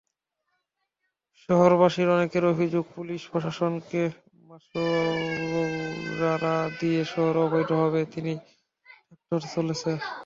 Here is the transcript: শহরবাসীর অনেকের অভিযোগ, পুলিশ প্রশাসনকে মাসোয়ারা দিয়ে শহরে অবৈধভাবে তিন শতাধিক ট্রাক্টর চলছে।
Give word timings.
শহরবাসীর 1.39 2.07
অনেকের 2.15 2.43
অভিযোগ, 2.45 2.83
পুলিশ 2.95 3.21
প্রশাসনকে 3.31 4.01
মাসোয়ারা 4.49 5.65
দিয়ে 6.79 7.01
শহরে 7.11 7.39
অবৈধভাবে 7.45 8.01
তিন 8.13 8.25
শতাধিক 8.27 8.39
ট্রাক্টর 9.19 9.41
চলছে। 9.53 9.91